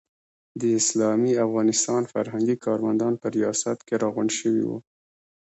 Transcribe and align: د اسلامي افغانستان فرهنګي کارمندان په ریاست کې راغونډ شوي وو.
د 0.61 0.63
اسلامي 0.79 1.33
افغانستان 1.45 2.01
فرهنګي 2.13 2.55
کارمندان 2.65 3.13
په 3.21 3.27
ریاست 3.35 3.77
کې 3.87 3.95
راغونډ 4.03 4.31
شوي 4.39 4.63
وو. 4.67 4.77